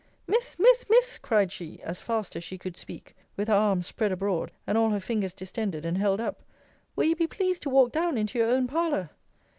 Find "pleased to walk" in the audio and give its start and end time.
7.27-7.91